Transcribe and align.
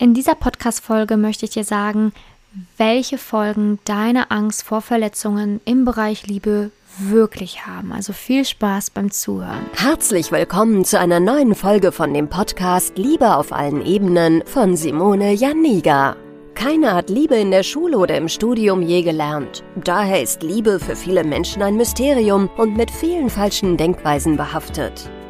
In 0.00 0.14
dieser 0.14 0.36
Podcast-Folge 0.36 1.16
möchte 1.16 1.44
ich 1.44 1.50
dir 1.50 1.64
sagen, 1.64 2.12
welche 2.76 3.18
Folgen 3.18 3.80
deine 3.84 4.30
Angst 4.30 4.62
vor 4.62 4.80
Verletzungen 4.80 5.60
im 5.64 5.84
Bereich 5.84 6.24
Liebe 6.28 6.70
wirklich 6.98 7.66
haben. 7.66 7.92
Also 7.92 8.12
viel 8.12 8.44
Spaß 8.44 8.90
beim 8.90 9.10
Zuhören. 9.10 9.66
Herzlich 9.74 10.30
willkommen 10.30 10.84
zu 10.84 11.00
einer 11.00 11.18
neuen 11.18 11.56
Folge 11.56 11.90
von 11.90 12.14
dem 12.14 12.28
Podcast 12.28 12.96
Liebe 12.96 13.34
auf 13.34 13.52
allen 13.52 13.84
Ebenen 13.84 14.44
von 14.46 14.76
Simone 14.76 15.32
Janiga. 15.32 16.14
Keiner 16.54 16.94
hat 16.94 17.10
Liebe 17.10 17.34
in 17.34 17.50
der 17.50 17.64
Schule 17.64 17.98
oder 17.98 18.16
im 18.16 18.28
Studium 18.28 18.82
je 18.82 19.02
gelernt. 19.02 19.64
Daher 19.82 20.22
ist 20.22 20.44
Liebe 20.44 20.78
für 20.78 20.94
viele 20.94 21.24
Menschen 21.24 21.60
ein 21.60 21.76
Mysterium 21.76 22.48
und 22.56 22.76
mit 22.76 22.92
vielen 22.92 23.30
falschen 23.30 23.76
Denkweisen 23.76 24.36
behaftet. 24.36 25.10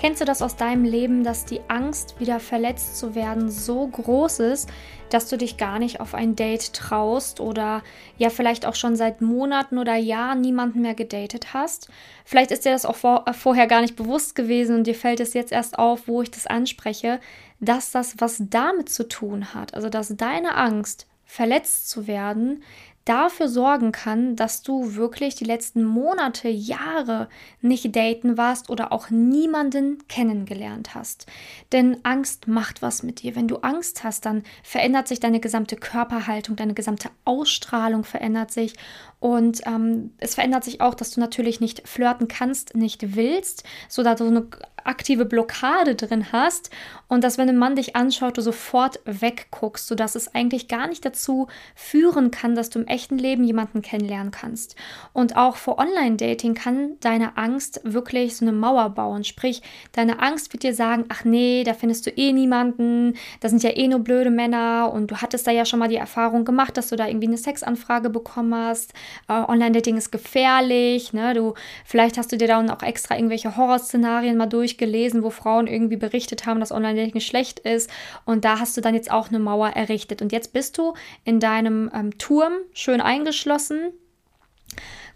Kennst 0.00 0.22
du 0.22 0.24
das 0.24 0.40
aus 0.40 0.56
deinem 0.56 0.84
Leben, 0.84 1.24
dass 1.24 1.44
die 1.44 1.60
Angst, 1.68 2.18
wieder 2.18 2.40
verletzt 2.40 2.96
zu 2.96 3.14
werden, 3.14 3.50
so 3.50 3.86
groß 3.86 4.38
ist, 4.38 4.70
dass 5.10 5.28
du 5.28 5.36
dich 5.36 5.58
gar 5.58 5.78
nicht 5.78 6.00
auf 6.00 6.14
ein 6.14 6.36
Date 6.36 6.72
traust 6.72 7.38
oder 7.38 7.82
ja 8.16 8.30
vielleicht 8.30 8.64
auch 8.64 8.74
schon 8.74 8.96
seit 8.96 9.20
Monaten 9.20 9.76
oder 9.76 9.96
Jahren 9.96 10.40
niemanden 10.40 10.80
mehr 10.80 10.94
gedatet 10.94 11.52
hast? 11.52 11.90
Vielleicht 12.24 12.50
ist 12.50 12.64
dir 12.64 12.72
das 12.72 12.86
auch 12.86 12.96
vor, 12.96 13.24
äh, 13.28 13.34
vorher 13.34 13.66
gar 13.66 13.82
nicht 13.82 13.94
bewusst 13.94 14.34
gewesen 14.34 14.76
und 14.76 14.86
dir 14.86 14.94
fällt 14.94 15.20
es 15.20 15.34
jetzt 15.34 15.52
erst 15.52 15.78
auf, 15.78 16.08
wo 16.08 16.22
ich 16.22 16.30
das 16.30 16.46
anspreche, 16.46 17.20
dass 17.60 17.90
das 17.90 18.14
was 18.20 18.38
damit 18.48 18.88
zu 18.88 19.06
tun 19.06 19.52
hat. 19.52 19.74
Also 19.74 19.90
dass 19.90 20.16
deine 20.16 20.54
Angst, 20.54 21.08
verletzt 21.26 21.90
zu 21.90 22.06
werden, 22.06 22.62
dafür 23.10 23.48
sorgen 23.48 23.90
kann, 23.90 24.36
dass 24.36 24.62
du 24.62 24.94
wirklich 24.94 25.34
die 25.34 25.44
letzten 25.44 25.82
Monate, 25.82 26.48
Jahre 26.48 27.28
nicht 27.60 27.96
daten 27.96 28.38
warst 28.38 28.70
oder 28.70 28.92
auch 28.92 29.10
niemanden 29.10 29.98
kennengelernt 30.06 30.94
hast. 30.94 31.26
Denn 31.72 31.98
Angst 32.04 32.46
macht 32.46 32.82
was 32.82 33.02
mit 33.02 33.22
dir. 33.22 33.34
Wenn 33.34 33.48
du 33.48 33.56
Angst 33.56 34.04
hast, 34.04 34.26
dann 34.26 34.44
verändert 34.62 35.08
sich 35.08 35.18
deine 35.18 35.40
gesamte 35.40 35.74
Körperhaltung, 35.74 36.54
deine 36.54 36.74
gesamte 36.74 37.10
Ausstrahlung 37.24 38.04
verändert 38.04 38.52
sich 38.52 38.74
und 39.20 39.60
ähm, 39.66 40.12
es 40.16 40.34
verändert 40.34 40.64
sich 40.64 40.80
auch, 40.80 40.94
dass 40.94 41.10
du 41.10 41.20
natürlich 41.20 41.60
nicht 41.60 41.86
flirten 41.86 42.26
kannst, 42.26 42.74
nicht 42.74 43.14
willst, 43.16 43.64
so 43.88 44.02
dass 44.02 44.18
du 44.18 44.26
eine 44.26 44.46
aktive 44.84 45.26
Blockade 45.26 45.94
drin 45.94 46.32
hast 46.32 46.70
und 47.06 47.22
dass, 47.22 47.36
wenn 47.36 47.48
ein 47.48 47.58
Mann 47.58 47.76
dich 47.76 47.96
anschaut, 47.96 48.38
du 48.38 48.40
sofort 48.40 49.00
wegguckst, 49.04 49.86
sodass 49.86 50.14
es 50.14 50.34
eigentlich 50.34 50.68
gar 50.68 50.86
nicht 50.86 51.04
dazu 51.04 51.48
führen 51.74 52.30
kann, 52.30 52.54
dass 52.54 52.70
du 52.70 52.78
im 52.78 52.86
echten 52.86 53.18
Leben 53.18 53.44
jemanden 53.44 53.82
kennenlernen 53.82 54.30
kannst. 54.30 54.74
Und 55.12 55.36
auch 55.36 55.56
vor 55.56 55.78
Online-Dating 55.78 56.54
kann 56.54 56.92
deine 57.00 57.36
Angst 57.36 57.80
wirklich 57.84 58.36
so 58.36 58.44
eine 58.44 58.52
Mauer 58.52 58.90
bauen. 58.90 59.24
Sprich, 59.24 59.62
deine 59.92 60.20
Angst 60.20 60.52
wird 60.54 60.62
dir 60.62 60.74
sagen, 60.74 61.04
ach 61.08 61.24
nee, 61.24 61.62
da 61.64 61.74
findest 61.74 62.06
du 62.06 62.10
eh 62.10 62.32
niemanden, 62.32 63.14
da 63.40 63.50
sind 63.50 63.62
ja 63.62 63.76
eh 63.76 63.86
nur 63.86 64.00
blöde 64.00 64.30
Männer 64.30 64.90
und 64.94 65.10
du 65.10 65.16
hattest 65.16 65.46
da 65.46 65.50
ja 65.50 65.66
schon 65.66 65.78
mal 65.78 65.88
die 65.88 65.96
Erfahrung 65.96 66.46
gemacht, 66.46 66.76
dass 66.76 66.88
du 66.88 66.96
da 66.96 67.06
irgendwie 67.06 67.28
eine 67.28 67.36
Sexanfrage 67.36 68.08
bekommen 68.08 68.54
hast 68.54 68.94
Online-Dating 69.28 69.96
ist 69.96 70.10
gefährlich, 70.10 71.12
ne? 71.12 71.34
Du, 71.34 71.54
vielleicht 71.84 72.18
hast 72.18 72.32
du 72.32 72.36
dir 72.36 72.48
dann 72.48 72.70
auch 72.70 72.82
extra 72.82 73.16
irgendwelche 73.16 73.56
Horrorszenarien 73.56 74.36
mal 74.36 74.46
durchgelesen, 74.46 75.22
wo 75.22 75.30
Frauen 75.30 75.66
irgendwie 75.66 75.96
berichtet 75.96 76.46
haben, 76.46 76.60
dass 76.60 76.72
Online-Dating 76.72 77.20
schlecht 77.20 77.60
ist. 77.60 77.90
Und 78.24 78.44
da 78.44 78.58
hast 78.58 78.76
du 78.76 78.80
dann 78.80 78.94
jetzt 78.94 79.10
auch 79.10 79.28
eine 79.28 79.38
Mauer 79.38 79.68
errichtet. 79.68 80.22
Und 80.22 80.32
jetzt 80.32 80.52
bist 80.52 80.78
du 80.78 80.94
in 81.24 81.40
deinem 81.40 81.90
ähm, 81.94 82.16
Turm 82.18 82.52
schön 82.72 83.00
eingeschlossen, 83.00 83.92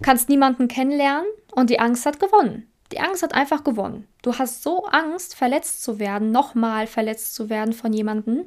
kannst 0.03 0.29
niemanden 0.29 0.69
kennenlernen 0.69 1.27
und 1.53 1.71
die 1.71 1.81
Angst 1.81 2.07
hat 2.07 2.21
gewonnen. 2.21 2.69
Die 2.93 3.01
Angst 3.01 3.23
hat 3.23 3.35
einfach 3.35 3.65
gewonnen. 3.65 4.07
Du 4.23 4.39
hast 4.39 4.63
so 4.63 4.85
Angst, 4.85 5.35
verletzt 5.35 5.83
zu 5.83 5.99
werden, 5.99 6.31
nochmal 6.31 6.87
verletzt 6.87 7.35
zu 7.35 7.49
werden 7.49 7.73
von 7.73 7.93
jemandem, 7.93 8.45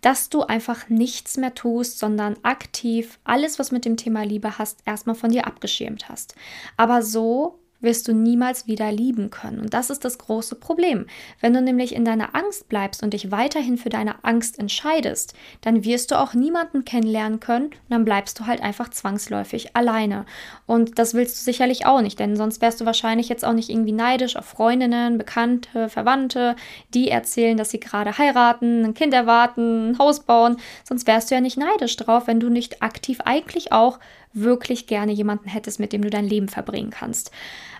dass 0.00 0.28
du 0.28 0.42
einfach 0.42 0.88
nichts 0.88 1.36
mehr 1.36 1.54
tust, 1.54 1.98
sondern 1.98 2.36
aktiv 2.42 3.18
alles, 3.24 3.58
was 3.58 3.70
mit 3.70 3.84
dem 3.84 3.96
Thema 3.96 4.24
Liebe 4.24 4.58
hast, 4.58 4.80
erstmal 4.84 5.16
von 5.16 5.30
dir 5.30 5.46
abgeschirmt 5.46 6.08
hast. 6.08 6.34
Aber 6.76 7.02
so 7.02 7.58
wirst 7.80 8.08
du 8.08 8.12
niemals 8.12 8.66
wieder 8.66 8.90
lieben 8.90 9.30
können. 9.30 9.60
Und 9.60 9.74
das 9.74 9.90
ist 9.90 10.04
das 10.04 10.18
große 10.18 10.56
Problem. 10.56 11.06
Wenn 11.40 11.52
du 11.52 11.60
nämlich 11.60 11.94
in 11.94 12.04
deiner 12.04 12.34
Angst 12.34 12.68
bleibst 12.68 13.02
und 13.02 13.12
dich 13.12 13.30
weiterhin 13.30 13.78
für 13.78 13.88
deine 13.88 14.24
Angst 14.24 14.58
entscheidest, 14.58 15.34
dann 15.60 15.84
wirst 15.84 16.10
du 16.10 16.18
auch 16.18 16.34
niemanden 16.34 16.84
kennenlernen 16.84 17.40
können 17.40 17.66
und 17.66 17.90
dann 17.90 18.04
bleibst 18.04 18.38
du 18.38 18.46
halt 18.46 18.62
einfach 18.62 18.90
zwangsläufig 18.90 19.76
alleine. 19.76 20.26
Und 20.66 20.98
das 20.98 21.14
willst 21.14 21.38
du 21.38 21.44
sicherlich 21.44 21.86
auch 21.86 22.00
nicht, 22.00 22.18
denn 22.18 22.36
sonst 22.36 22.60
wärst 22.60 22.80
du 22.80 22.86
wahrscheinlich 22.86 23.28
jetzt 23.28 23.44
auch 23.44 23.52
nicht 23.52 23.70
irgendwie 23.70 23.92
neidisch 23.92 24.36
auf 24.36 24.46
Freundinnen, 24.46 25.18
Bekannte, 25.18 25.88
Verwandte, 25.88 26.56
die 26.94 27.10
erzählen, 27.10 27.56
dass 27.56 27.70
sie 27.70 27.80
gerade 27.80 28.18
heiraten, 28.18 28.84
ein 28.84 28.94
Kind 28.94 29.14
erwarten, 29.14 29.90
ein 29.90 29.98
Haus 29.98 30.20
bauen. 30.20 30.56
Sonst 30.84 31.06
wärst 31.06 31.30
du 31.30 31.34
ja 31.34 31.40
nicht 31.40 31.56
neidisch 31.56 31.96
drauf, 31.96 32.26
wenn 32.26 32.40
du 32.40 32.48
nicht 32.48 32.82
aktiv 32.82 33.20
eigentlich 33.24 33.72
auch 33.72 33.98
wirklich 34.36 34.86
gerne 34.86 35.12
jemanden 35.12 35.48
hättest, 35.48 35.80
mit 35.80 35.92
dem 35.92 36.02
du 36.02 36.10
dein 36.10 36.28
Leben 36.28 36.48
verbringen 36.48 36.90
kannst. 36.90 37.30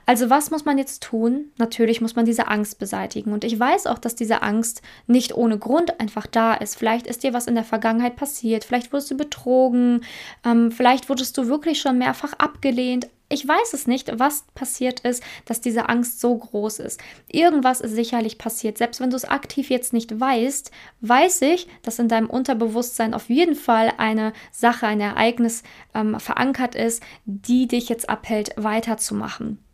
Also 0.09 0.31
was 0.31 0.53
muss 0.53 0.65
man 0.65 0.79
jetzt 0.79 1.03
tun? 1.03 1.47
Natürlich 1.59 2.01
muss 2.01 2.15
man 2.15 2.25
diese 2.25 2.47
Angst 2.47 2.79
beseitigen. 2.79 3.33
Und 3.33 3.43
ich 3.43 3.59
weiß 3.59 3.89
auch, 3.89 3.99
dass 3.99 4.15
diese 4.15 4.41
Angst 4.41 4.81
nicht 5.09 5.35
ohne 5.35 5.59
Grund 5.59 6.01
einfach 6.01 6.29
da 6.29 6.55
ist. 6.55 6.77
Vielleicht 6.77 7.09
ist 7.09 7.25
dir 7.25 7.33
was 7.33 7.49
in 7.49 7.57
der 7.57 7.65
Vergangenheit 7.65 8.15
passiert, 8.15 8.65
vielleicht 8.65 8.93
wurdest 8.93 9.11
du 9.11 9.17
betrogen, 9.17 10.05
ähm, 10.45 10.71
vielleicht 10.71 11.09
wurdest 11.09 11.37
du 11.37 11.49
wirklich 11.49 11.81
schon 11.81 11.99
mehrfach 11.99 12.35
abgelehnt. 12.35 13.09
Ich 13.29 13.47
weiß 13.47 13.73
es 13.73 13.89
nicht, 13.89 14.21
was 14.21 14.45
passiert 14.55 15.01
ist, 15.01 15.23
dass 15.47 15.61
diese 15.61 15.89
Angst 15.89 16.21
so 16.21 16.37
groß 16.37 16.79
ist. 16.79 17.01
Irgendwas 17.29 17.81
ist 17.81 17.93
sicherlich 17.97 18.39
passiert. 18.39 18.79
Selbst 18.79 19.01
wenn 19.01 19.11
du 19.11 19.17
es 19.17 19.25
aktiv 19.25 19.69
jetzt 19.69 19.93
nicht 19.93 20.21
weißt, 20.21 20.71
weiß 21.01 21.43
ich, 21.43 21.67
dass 21.83 21.99
in 21.99 22.09
deinem 22.09 22.31
Unterbewusstsein 22.31 23.15
auf 23.15 23.29
jeden 23.29 23.57
Fall 23.57 23.93
eine 23.99 24.33
Sache, 24.53 24.87
ein 24.87 25.01
Ereignis 25.01 25.65
ähm, 25.93 26.21
verankert 26.21 26.77
ist, 26.77 27.03
die 27.25 27.67
dich 27.67 27.89
jetzt 27.89 28.09
abhält, 28.09 28.53
weiterzumachen. 28.57 29.66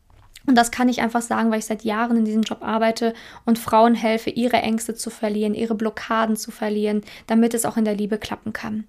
Und 0.46 0.56
das 0.56 0.70
kann 0.70 0.88
ich 0.88 1.00
einfach 1.00 1.22
sagen, 1.22 1.50
weil 1.50 1.60
ich 1.60 1.66
seit 1.66 1.84
Jahren 1.84 2.16
in 2.16 2.24
diesem 2.24 2.42
Job 2.42 2.62
arbeite 2.62 3.14
und 3.44 3.58
Frauen 3.58 3.94
helfe, 3.94 4.30
ihre 4.30 4.56
Ängste 4.56 4.94
zu 4.94 5.10
verlieren, 5.10 5.54
ihre 5.54 5.74
Blockaden 5.74 6.36
zu 6.36 6.50
verlieren, 6.50 7.02
damit 7.26 7.54
es 7.54 7.64
auch 7.64 7.76
in 7.76 7.84
der 7.84 7.94
Liebe 7.94 8.18
klappen 8.18 8.52
kann. 8.52 8.84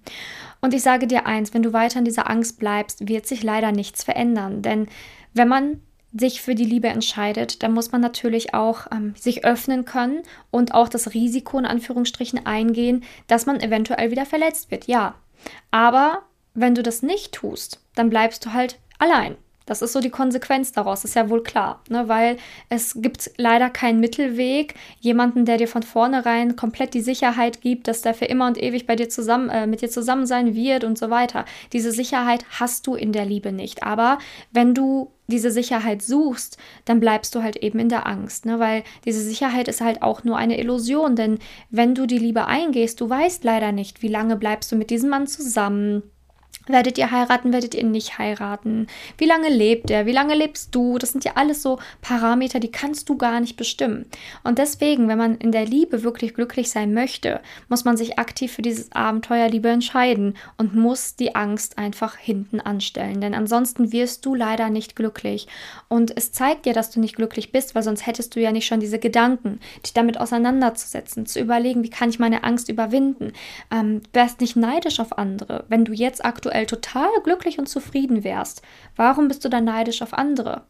Und 0.60 0.74
ich 0.74 0.82
sage 0.82 1.06
dir 1.06 1.26
eins, 1.26 1.54
wenn 1.54 1.62
du 1.62 1.72
weiter 1.72 1.98
in 1.98 2.04
dieser 2.04 2.28
Angst 2.28 2.58
bleibst, 2.58 3.08
wird 3.08 3.26
sich 3.26 3.42
leider 3.42 3.72
nichts 3.72 4.02
verändern. 4.02 4.62
Denn 4.62 4.88
wenn 5.32 5.48
man 5.48 5.80
sich 6.16 6.40
für 6.40 6.54
die 6.54 6.64
Liebe 6.64 6.88
entscheidet, 6.88 7.62
dann 7.62 7.72
muss 7.72 7.90
man 7.90 8.00
natürlich 8.00 8.54
auch 8.54 8.86
ähm, 8.92 9.14
sich 9.16 9.44
öffnen 9.44 9.84
können 9.84 10.22
und 10.50 10.72
auch 10.72 10.88
das 10.88 11.12
Risiko 11.12 11.58
in 11.58 11.66
Anführungsstrichen 11.66 12.46
eingehen, 12.46 13.02
dass 13.26 13.46
man 13.46 13.60
eventuell 13.60 14.10
wieder 14.10 14.24
verletzt 14.24 14.70
wird. 14.70 14.86
Ja, 14.86 15.16
aber 15.72 16.22
wenn 16.54 16.74
du 16.76 16.82
das 16.82 17.02
nicht 17.02 17.32
tust, 17.32 17.80
dann 17.96 18.10
bleibst 18.10 18.46
du 18.46 18.52
halt 18.52 18.78
allein. 18.98 19.36
Das 19.66 19.80
ist 19.80 19.92
so 19.92 20.00
die 20.00 20.10
Konsequenz 20.10 20.72
daraus, 20.72 21.04
ist 21.04 21.14
ja 21.14 21.30
wohl 21.30 21.42
klar, 21.42 21.80
ne? 21.88 22.08
weil 22.08 22.36
es 22.68 22.94
gibt 23.00 23.30
leider 23.38 23.70
keinen 23.70 23.98
Mittelweg, 24.00 24.74
jemanden, 25.00 25.46
der 25.46 25.56
dir 25.56 25.68
von 25.68 25.82
vornherein 25.82 26.56
komplett 26.56 26.92
die 26.94 27.00
Sicherheit 27.00 27.62
gibt, 27.62 27.88
dass 27.88 28.02
der 28.02 28.14
für 28.14 28.26
immer 28.26 28.46
und 28.46 28.62
ewig 28.62 28.86
bei 28.86 28.96
dir 28.96 29.08
zusammen, 29.08 29.48
äh, 29.48 29.66
mit 29.66 29.80
dir 29.80 29.90
zusammen 29.90 30.26
sein 30.26 30.54
wird 30.54 30.84
und 30.84 30.98
so 30.98 31.08
weiter. 31.08 31.44
Diese 31.72 31.92
Sicherheit 31.92 32.44
hast 32.60 32.86
du 32.86 32.94
in 32.94 33.12
der 33.12 33.24
Liebe 33.24 33.52
nicht. 33.52 33.82
Aber 33.82 34.18
wenn 34.52 34.74
du 34.74 35.10
diese 35.26 35.50
Sicherheit 35.50 36.02
suchst, 36.02 36.58
dann 36.84 37.00
bleibst 37.00 37.34
du 37.34 37.42
halt 37.42 37.56
eben 37.56 37.78
in 37.78 37.88
der 37.88 38.06
Angst, 38.06 38.44
ne? 38.44 38.58
weil 38.58 38.82
diese 39.06 39.22
Sicherheit 39.22 39.68
ist 39.68 39.80
halt 39.80 40.02
auch 40.02 40.24
nur 40.24 40.36
eine 40.36 40.58
Illusion, 40.58 41.16
denn 41.16 41.38
wenn 41.70 41.94
du 41.94 42.06
die 42.06 42.18
Liebe 42.18 42.44
eingehst, 42.46 43.00
du 43.00 43.08
weißt 43.08 43.42
leider 43.44 43.72
nicht, 43.72 44.02
wie 44.02 44.08
lange 44.08 44.36
bleibst 44.36 44.70
du 44.70 44.76
mit 44.76 44.90
diesem 44.90 45.08
Mann 45.08 45.26
zusammen, 45.26 46.02
Werdet 46.66 46.96
ihr 46.96 47.10
heiraten, 47.10 47.52
werdet 47.52 47.74
ihr 47.74 47.84
nicht 47.84 48.18
heiraten? 48.18 48.86
Wie 49.18 49.26
lange 49.26 49.50
lebt 49.50 49.90
er? 49.90 50.06
Wie 50.06 50.12
lange 50.12 50.34
lebst 50.34 50.74
du? 50.74 50.96
Das 50.96 51.12
sind 51.12 51.22
ja 51.24 51.32
alles 51.34 51.62
so 51.62 51.78
Parameter, 52.00 52.58
die 52.58 52.70
kannst 52.70 53.08
du 53.10 53.18
gar 53.18 53.38
nicht 53.40 53.56
bestimmen. 53.56 54.06
Und 54.44 54.58
deswegen, 54.58 55.06
wenn 55.08 55.18
man 55.18 55.36
in 55.36 55.52
der 55.52 55.66
Liebe 55.66 56.02
wirklich 56.02 56.32
glücklich 56.32 56.70
sein 56.70 56.94
möchte, 56.94 57.42
muss 57.68 57.84
man 57.84 57.98
sich 57.98 58.18
aktiv 58.18 58.52
für 58.52 58.62
dieses 58.62 58.92
Abenteuer 58.92 59.48
Liebe 59.48 59.68
entscheiden 59.68 60.36
und 60.56 60.74
muss 60.74 61.16
die 61.16 61.34
Angst 61.34 61.76
einfach 61.76 62.16
hinten 62.16 62.60
anstellen. 62.60 63.20
Denn 63.20 63.34
ansonsten 63.34 63.92
wirst 63.92 64.24
du 64.24 64.34
leider 64.34 64.70
nicht 64.70 64.96
glücklich. 64.96 65.46
Und 65.88 66.16
es 66.16 66.32
zeigt 66.32 66.64
dir, 66.64 66.72
dass 66.72 66.90
du 66.90 66.98
nicht 66.98 67.16
glücklich 67.16 67.52
bist, 67.52 67.74
weil 67.74 67.82
sonst 67.82 68.06
hättest 68.06 68.34
du 68.36 68.40
ja 68.40 68.52
nicht 68.52 68.66
schon 68.66 68.80
diese 68.80 68.98
Gedanken, 68.98 69.60
dich 69.84 69.92
damit 69.92 70.18
auseinanderzusetzen, 70.18 71.26
zu 71.26 71.40
überlegen, 71.40 71.82
wie 71.82 71.90
kann 71.90 72.08
ich 72.08 72.18
meine 72.18 72.42
Angst 72.42 72.70
überwinden. 72.70 73.34
Ähm, 73.70 74.00
wärst 74.14 74.40
nicht 74.40 74.56
neidisch 74.56 74.98
auf 74.98 75.18
andere, 75.18 75.64
wenn 75.68 75.84
du 75.84 75.92
jetzt 75.92 76.24
aktuell 76.24 76.53
aktuell 76.54 76.66
total 76.66 77.10
glücklich 77.24 77.58
und 77.58 77.68
zufrieden 77.68 78.22
wärst, 78.22 78.62
warum 78.94 79.26
bist 79.28 79.44
du 79.44 79.48
dann 79.48 79.64
neidisch 79.64 80.02
auf 80.02 80.14
andere? 80.14 80.62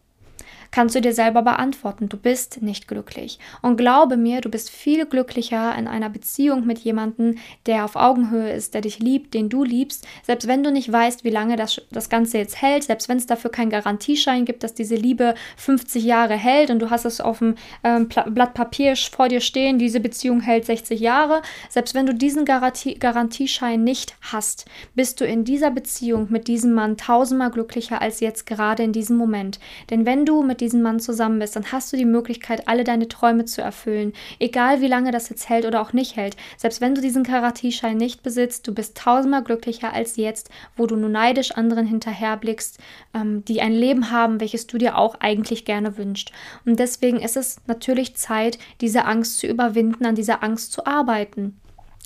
Kannst 0.74 0.96
du 0.96 1.00
dir 1.00 1.14
selber 1.14 1.42
beantworten. 1.42 2.08
Du 2.08 2.16
bist 2.16 2.60
nicht 2.60 2.88
glücklich. 2.88 3.38
Und 3.62 3.76
glaube 3.76 4.16
mir, 4.16 4.40
du 4.40 4.48
bist 4.48 4.70
viel 4.70 5.06
glücklicher 5.06 5.72
in 5.78 5.86
einer 5.86 6.10
Beziehung 6.10 6.66
mit 6.66 6.80
jemandem, 6.80 7.36
der 7.66 7.84
auf 7.84 7.94
Augenhöhe 7.94 8.52
ist, 8.52 8.74
der 8.74 8.80
dich 8.80 8.98
liebt, 8.98 9.34
den 9.34 9.48
du 9.48 9.62
liebst, 9.62 10.04
selbst 10.24 10.48
wenn 10.48 10.64
du 10.64 10.72
nicht 10.72 10.90
weißt, 10.90 11.22
wie 11.22 11.30
lange 11.30 11.54
das, 11.54 11.80
das 11.92 12.08
Ganze 12.08 12.38
jetzt 12.38 12.60
hält, 12.60 12.82
selbst 12.82 13.08
wenn 13.08 13.18
es 13.18 13.26
dafür 13.26 13.52
keinen 13.52 13.70
Garantieschein 13.70 14.44
gibt, 14.44 14.64
dass 14.64 14.74
diese 14.74 14.96
Liebe 14.96 15.36
50 15.58 16.02
Jahre 16.02 16.34
hält 16.34 16.70
und 16.70 16.80
du 16.80 16.90
hast 16.90 17.04
es 17.04 17.20
auf 17.20 17.38
dem 17.38 17.54
ähm, 17.84 18.08
Blatt 18.08 18.54
Papier 18.54 18.96
vor 18.96 19.28
dir 19.28 19.40
stehen, 19.40 19.78
diese 19.78 20.00
Beziehung 20.00 20.40
hält 20.40 20.66
60 20.66 20.98
Jahre, 20.98 21.42
selbst 21.68 21.94
wenn 21.94 22.06
du 22.06 22.14
diesen 22.14 22.44
Garantie 22.44 22.94
Garantieschein 22.98 23.84
nicht 23.84 24.16
hast, 24.22 24.64
bist 24.96 25.20
du 25.20 25.24
in 25.24 25.44
dieser 25.44 25.70
Beziehung 25.70 26.26
mit 26.30 26.48
diesem 26.48 26.72
Mann 26.72 26.96
tausendmal 26.96 27.52
glücklicher 27.52 28.02
als 28.02 28.18
jetzt 28.18 28.44
gerade 28.44 28.82
in 28.82 28.92
diesem 28.92 29.16
Moment. 29.16 29.60
Denn 29.90 30.04
wenn 30.04 30.26
du 30.26 30.42
mit 30.42 30.63
diesem 30.64 30.82
Mann 30.82 30.98
zusammen 30.98 31.38
bist, 31.38 31.56
dann 31.56 31.70
hast 31.72 31.92
du 31.92 31.96
die 31.96 32.04
Möglichkeit, 32.04 32.66
alle 32.66 32.84
deine 32.84 33.08
Träume 33.08 33.44
zu 33.44 33.60
erfüllen. 33.60 34.12
Egal 34.38 34.80
wie 34.80 34.88
lange 34.88 35.10
das 35.10 35.28
jetzt 35.28 35.48
hält 35.48 35.66
oder 35.66 35.82
auch 35.82 35.92
nicht 35.92 36.16
hält. 36.16 36.36
Selbst 36.56 36.80
wenn 36.80 36.94
du 36.94 37.00
diesen 37.00 37.22
Karatieschein 37.22 37.96
nicht 37.96 38.22
besitzt, 38.22 38.66
du 38.66 38.74
bist 38.74 38.96
tausendmal 38.96 39.44
glücklicher 39.44 39.92
als 39.92 40.16
jetzt, 40.16 40.50
wo 40.76 40.86
du 40.86 40.96
nur 40.96 41.10
neidisch 41.10 41.52
anderen 41.52 41.86
hinterherblickst, 41.86 42.78
ähm, 43.14 43.44
die 43.44 43.60
ein 43.60 43.72
Leben 43.72 44.10
haben, 44.10 44.40
welches 44.40 44.66
du 44.66 44.78
dir 44.78 44.96
auch 44.96 45.16
eigentlich 45.20 45.64
gerne 45.64 45.98
wünschst. 45.98 46.32
Und 46.64 46.78
deswegen 46.78 47.20
ist 47.20 47.36
es 47.36 47.58
natürlich 47.66 48.16
Zeit, 48.16 48.58
diese 48.80 49.04
Angst 49.04 49.38
zu 49.38 49.46
überwinden, 49.46 50.06
an 50.06 50.14
dieser 50.14 50.42
Angst 50.42 50.72
zu 50.72 50.86
arbeiten. 50.86 51.60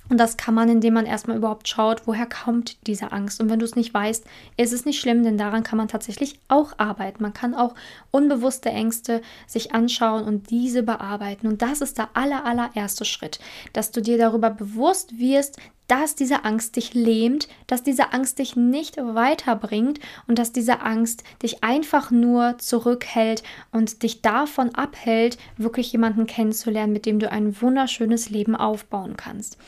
Und 0.09 0.19
das 0.19 0.37
kann 0.37 0.55
man, 0.55 0.69
indem 0.69 0.95
man 0.95 1.07
erstmal 1.07 1.37
überhaupt 1.37 1.69
schaut, 1.69 2.07
woher 2.07 2.27
kommt 2.27 2.87
diese 2.87 3.13
Angst. 3.13 3.41
Und 3.41 3.51
wenn 3.51 3.59
du 3.59 3.65
es 3.65 3.77
nicht 3.77 3.93
weißt, 3.93 4.25
ist 4.57 4.73
es 4.73 4.85
nicht 4.85 5.01
schlimm, 5.01 5.23
denn 5.23 5.37
daran 5.37 5.63
kann 5.63 5.77
man 5.77 5.89
tatsächlich 5.89 6.41
auch 6.49 6.73
arbeiten. 6.79 7.23
Man 7.23 7.35
kann 7.35 7.55
auch 7.55 7.75
unbewusste 8.11 8.71
Ängste 8.71 9.21
sich 9.47 9.75
anschauen 9.75 10.25
und 10.25 10.51
diese 10.51 10.83
bearbeiten. 10.83 11.47
Und 11.47 11.63
das 11.63 11.81
ist 11.83 11.99
der 11.99 12.09
aller, 12.15 12.45
allererste 12.45 13.05
Schritt, 13.05 13.39
dass 13.73 13.91
du 13.91 14.01
dir 14.01 14.17
darüber 14.17 14.51
bewusst 14.51 15.19
wirst, 15.19 15.59
dass 15.89 16.15
diese 16.15 16.45
Angst 16.45 16.77
dich 16.77 16.95
lähmt, 16.95 17.49
dass 17.67 17.83
diese 17.83 18.13
Angst 18.13 18.39
dich 18.39 18.55
nicht 18.55 18.99
weiterbringt 18.99 19.99
und 20.27 20.39
dass 20.39 20.53
diese 20.53 20.81
Angst 20.83 21.25
dich 21.43 21.65
einfach 21.65 22.11
nur 22.11 22.59
zurückhält 22.59 23.43
und 23.73 24.03
dich 24.03 24.23
davon 24.23 24.75
abhält, 24.75 25.39
wirklich 25.57 25.91
jemanden 25.91 26.27
kennenzulernen, 26.27 26.93
mit 26.93 27.07
dem 27.07 27.19
du 27.19 27.31
ein 27.33 27.61
wunderschönes 27.61 28.31
Leben 28.31 28.55
aufbauen 28.55 29.17
kannst. 29.17 29.59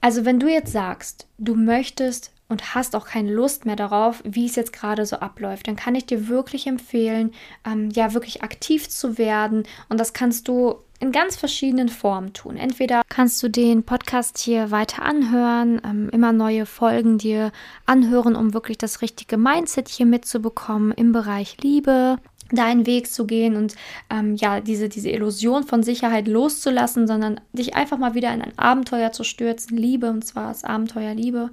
Also 0.00 0.24
wenn 0.24 0.38
du 0.38 0.48
jetzt 0.48 0.72
sagst, 0.72 1.26
du 1.38 1.54
möchtest 1.54 2.32
und 2.48 2.74
hast 2.74 2.96
auch 2.96 3.06
keine 3.06 3.32
Lust 3.32 3.66
mehr 3.66 3.76
darauf, 3.76 4.22
wie 4.24 4.46
es 4.46 4.56
jetzt 4.56 4.72
gerade 4.72 5.04
so 5.06 5.16
abläuft, 5.16 5.68
dann 5.68 5.76
kann 5.76 5.94
ich 5.94 6.06
dir 6.06 6.28
wirklich 6.28 6.66
empfehlen, 6.66 7.32
ähm, 7.66 7.90
ja, 7.90 8.14
wirklich 8.14 8.42
aktiv 8.42 8.88
zu 8.88 9.18
werden. 9.18 9.64
Und 9.88 9.98
das 9.98 10.12
kannst 10.12 10.48
du 10.48 10.76
in 11.00 11.12
ganz 11.12 11.36
verschiedenen 11.36 11.88
Formen 11.88 12.32
tun. 12.32 12.56
Entweder 12.56 13.02
kannst 13.08 13.42
du 13.42 13.48
den 13.48 13.84
Podcast 13.84 14.38
hier 14.38 14.70
weiter 14.70 15.02
anhören, 15.02 15.80
ähm, 15.84 16.08
immer 16.10 16.32
neue 16.32 16.66
Folgen 16.66 17.18
dir 17.18 17.52
anhören, 17.86 18.34
um 18.34 18.54
wirklich 18.54 18.78
das 18.78 19.00
richtige 19.02 19.36
Mindset 19.36 19.88
hier 19.88 20.06
mitzubekommen 20.06 20.92
im 20.92 21.12
Bereich 21.12 21.56
Liebe 21.62 22.18
deinen 22.50 22.86
Weg 22.86 23.08
zu 23.12 23.26
gehen 23.26 23.56
und 23.56 23.74
ähm, 24.10 24.34
ja, 24.34 24.60
diese, 24.60 24.88
diese 24.88 25.10
Illusion 25.10 25.64
von 25.64 25.82
Sicherheit 25.82 26.26
loszulassen, 26.26 27.06
sondern 27.06 27.40
dich 27.52 27.74
einfach 27.74 27.98
mal 27.98 28.14
wieder 28.14 28.32
in 28.32 28.42
ein 28.42 28.58
Abenteuer 28.58 29.12
zu 29.12 29.22
stürzen, 29.22 29.76
Liebe, 29.76 30.08
und 30.08 30.24
zwar 30.24 30.48
das 30.48 30.64
Abenteuer 30.64 31.14
Liebe. 31.14 31.50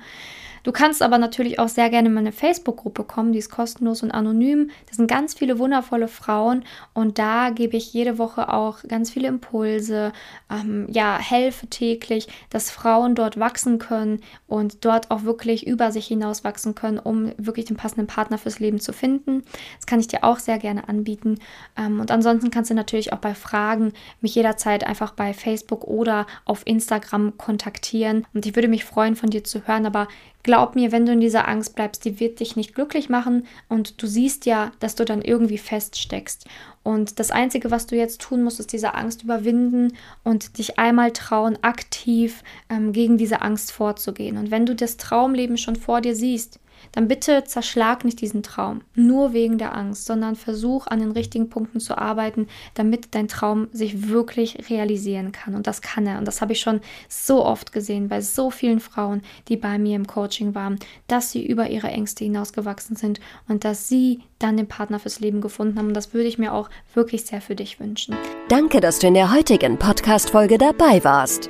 Du 0.65 0.71
kannst 0.71 1.03
aber 1.03 1.19
natürlich 1.19 1.59
auch 1.59 1.67
sehr 1.67 1.91
gerne 1.91 2.07
in 2.07 2.15
meine 2.15 2.31
Facebook-Gruppe 2.31 3.03
kommen, 3.03 3.31
die 3.31 3.37
ist 3.37 3.51
kostenlos 3.51 4.01
und 4.01 4.09
anonym. 4.09 4.71
Das 4.87 4.97
sind 4.97 5.07
ganz 5.07 5.35
viele 5.35 5.59
wundervolle 5.59 6.07
Frauen 6.07 6.63
und 6.95 7.19
da 7.19 7.51
gebe 7.51 7.77
ich 7.77 7.93
jede 7.93 8.17
Woche 8.17 8.51
auch 8.51 8.81
ganz 8.87 9.11
viele 9.11 9.27
Impulse, 9.27 10.11
ähm, 10.49 10.87
ja, 10.89 11.19
helfe 11.19 11.67
täglich, 11.67 12.27
dass 12.49 12.71
Frauen 12.71 13.13
dort 13.13 13.39
wachsen 13.39 13.77
können 13.77 14.21
und 14.47 14.83
dort 14.85 15.11
auch 15.11 15.21
wirklich 15.21 15.67
über 15.67 15.91
sich 15.91 16.07
hinaus 16.07 16.43
wachsen 16.43 16.73
können, 16.73 16.97
um 16.97 17.31
wirklich 17.37 17.65
den 17.65 17.77
passenden 17.77 18.07
Partner 18.07 18.39
fürs 18.39 18.59
Leben 18.59 18.79
zu 18.79 18.91
finden. 18.91 19.43
Das 19.75 19.85
kann 19.85 19.99
ich 19.99 20.07
dir 20.07 20.23
auch 20.23 20.39
sehr 20.39 20.57
gerne 20.57 20.89
anbieten. 20.89 21.37
Ähm, 21.77 21.99
und 21.99 22.09
ansonsten 22.09 22.49
kannst 22.49 22.71
du 22.71 22.73
natürlich 22.73 23.13
auch 23.13 23.19
bei 23.19 23.35
Fragen 23.35 23.93
mich 24.19 24.33
jederzeit 24.33 24.83
einfach 24.83 25.11
bei 25.11 25.35
Facebook 25.35 25.83
oder 25.83 26.25
auf 26.43 26.63
Instagram 26.65 27.37
kontaktieren. 27.37 28.25
Und 28.33 28.47
ich 28.47 28.55
würde 28.55 28.67
mich 28.67 28.83
freuen, 28.83 29.15
von 29.15 29.29
dir 29.29 29.43
zu 29.43 29.67
hören, 29.67 29.85
aber 29.85 30.07
Glaub 30.45 30.54
mir, 30.75 30.91
wenn 30.91 31.05
du 31.05 31.11
in 31.11 31.21
dieser 31.21 31.47
Angst 31.47 31.75
bleibst, 31.75 32.05
die 32.05 32.19
wird 32.19 32.39
dich 32.39 32.55
nicht 32.55 32.75
glücklich 32.75 33.09
machen 33.09 33.45
und 33.69 34.01
du 34.01 34.07
siehst 34.07 34.45
ja, 34.45 34.71
dass 34.79 34.95
du 34.95 35.05
dann 35.05 35.21
irgendwie 35.21 35.57
feststeckst. 35.57 36.47
Und 36.83 37.19
das 37.19 37.31
Einzige, 37.31 37.71
was 37.71 37.87
du 37.87 37.95
jetzt 37.95 38.21
tun 38.21 38.43
musst, 38.43 38.59
ist 38.59 38.71
diese 38.71 38.93
Angst 38.93 39.23
überwinden 39.23 39.93
und 40.23 40.57
dich 40.57 40.77
einmal 40.77 41.11
trauen, 41.11 41.57
aktiv 41.63 42.43
ähm, 42.69 42.91
gegen 42.93 43.17
diese 43.17 43.41
Angst 43.41 43.71
vorzugehen. 43.71 44.37
Und 44.37 44.51
wenn 44.51 44.65
du 44.65 44.75
das 44.75 44.97
Traumleben 44.97 45.57
schon 45.57 45.75
vor 45.75 46.01
dir 46.01 46.15
siehst, 46.15 46.59
dann 46.91 47.07
bitte 47.07 47.43
zerschlag 47.45 48.05
nicht 48.05 48.21
diesen 48.21 48.43
Traum, 48.43 48.81
nur 48.95 49.33
wegen 49.33 49.57
der 49.57 49.75
Angst, 49.75 50.05
sondern 50.05 50.35
versuch 50.35 50.87
an 50.87 50.99
den 50.99 51.11
richtigen 51.11 51.49
Punkten 51.49 51.79
zu 51.79 51.97
arbeiten, 51.97 52.47
damit 52.73 53.15
dein 53.15 53.27
Traum 53.27 53.67
sich 53.71 54.09
wirklich 54.09 54.69
realisieren 54.69 55.31
kann. 55.31 55.55
Und 55.55 55.67
das 55.67 55.81
kann 55.81 56.07
er. 56.07 56.17
Und 56.17 56.25
das 56.25 56.41
habe 56.41 56.53
ich 56.53 56.59
schon 56.59 56.81
so 57.09 57.45
oft 57.45 57.71
gesehen 57.71 58.07
bei 58.07 58.21
so 58.21 58.49
vielen 58.51 58.79
Frauen, 58.79 59.21
die 59.47 59.57
bei 59.57 59.77
mir 59.77 59.95
im 59.95 60.07
Coaching 60.07 60.55
waren, 60.55 60.79
dass 61.07 61.31
sie 61.31 61.45
über 61.45 61.69
ihre 61.69 61.87
Ängste 61.87 62.23
hinausgewachsen 62.23 62.95
sind 62.95 63.19
und 63.47 63.63
dass 63.63 63.87
sie 63.87 64.21
dann 64.39 64.57
den 64.57 64.67
Partner 64.67 64.99
fürs 64.99 65.19
Leben 65.19 65.41
gefunden 65.41 65.77
haben. 65.77 65.87
Und 65.87 65.93
das 65.93 66.13
würde 66.13 66.27
ich 66.27 66.37
mir 66.37 66.53
auch 66.53 66.69
wirklich 66.93 67.25
sehr 67.25 67.41
für 67.41 67.55
dich 67.55 67.79
wünschen. 67.79 68.15
Danke, 68.49 68.81
dass 68.81 68.99
du 68.99 69.07
in 69.07 69.13
der 69.13 69.33
heutigen 69.33 69.77
Podcast-Folge 69.77 70.57
dabei 70.57 71.03
warst. 71.03 71.49